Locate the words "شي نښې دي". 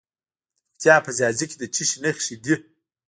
1.89-2.53